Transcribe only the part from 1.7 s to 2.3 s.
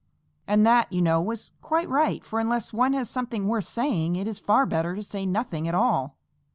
right,